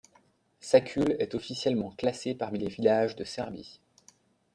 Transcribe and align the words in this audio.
Sakule 0.59 1.15
est 1.19 1.35
officiellement 1.35 1.91
classé 1.91 2.33
parmi 2.33 2.57
les 2.57 2.69
villages 2.69 3.15
de 3.15 3.23
Serbie. 3.23 3.79